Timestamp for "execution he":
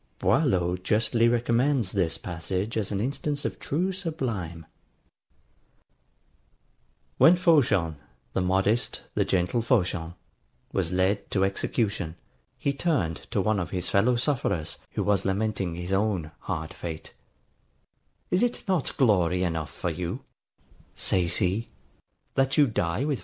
11.45-12.73